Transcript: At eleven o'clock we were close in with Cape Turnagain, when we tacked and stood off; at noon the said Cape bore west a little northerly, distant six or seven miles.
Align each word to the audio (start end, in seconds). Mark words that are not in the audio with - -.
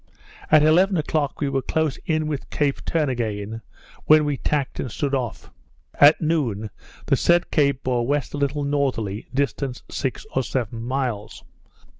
At 0.49 0.63
eleven 0.63 0.97
o'clock 0.97 1.39
we 1.41 1.47
were 1.49 1.61
close 1.61 1.97
in 2.07 2.25
with 2.25 2.49
Cape 2.49 2.83
Turnagain, 2.85 3.61
when 4.05 4.25
we 4.25 4.35
tacked 4.35 4.79
and 4.79 4.91
stood 4.91 5.13
off; 5.13 5.51
at 5.93 6.19
noon 6.19 6.71
the 7.05 7.15
said 7.15 7.51
Cape 7.51 7.83
bore 7.83 8.07
west 8.07 8.33
a 8.33 8.37
little 8.39 8.63
northerly, 8.63 9.27
distant 9.31 9.83
six 9.91 10.25
or 10.35 10.41
seven 10.41 10.81
miles. 10.81 11.43